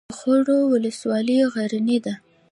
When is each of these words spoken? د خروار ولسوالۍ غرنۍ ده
د 0.09 0.13
خروار 0.19 0.63
ولسوالۍ 0.73 1.37
غرنۍ 1.53 1.97
ده 2.05 2.13